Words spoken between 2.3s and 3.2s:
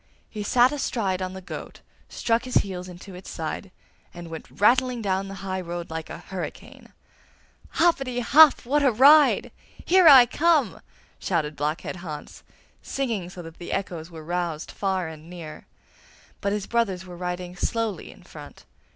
his heels into